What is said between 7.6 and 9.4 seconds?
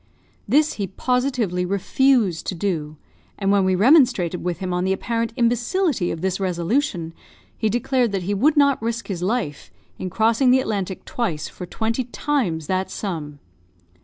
declared that he would not risk his